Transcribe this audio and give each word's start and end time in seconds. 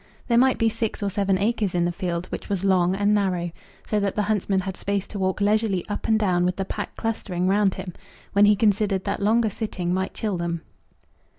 There 0.29 0.37
might 0.39 0.57
be 0.57 0.67
six 0.67 1.03
or 1.03 1.11
seven 1.11 1.37
acres 1.37 1.75
in 1.75 1.85
the 1.85 1.91
field, 1.91 2.25
which 2.31 2.49
was 2.49 2.63
long 2.63 2.95
and 2.95 3.13
narrow, 3.13 3.51
so 3.85 3.99
that 3.99 4.15
the 4.15 4.23
huntsman 4.23 4.61
had 4.61 4.75
space 4.75 5.05
to 5.09 5.19
walk 5.19 5.39
leisurely 5.41 5.87
up 5.89 6.07
and 6.07 6.17
down 6.17 6.43
with 6.43 6.55
the 6.55 6.65
pack 6.65 6.95
clustering 6.95 7.47
round 7.47 7.75
him, 7.75 7.93
when 8.33 8.45
he 8.45 8.55
considered 8.55 9.03
that 9.03 9.21
longer 9.21 9.51
sitting 9.51 9.93
might 9.93 10.15
chill 10.15 10.37
them. 10.37 10.61